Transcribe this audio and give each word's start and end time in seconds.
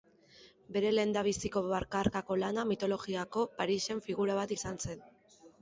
Bere 0.77 0.93
lehendabiziko 0.93 1.63
bakarkako 1.67 2.39
lana 2.45 2.65
mitologiako 2.71 3.47
Parisen 3.61 4.03
figura 4.11 4.39
bat 4.41 4.59
izan 4.61 4.85
zen. 4.89 5.07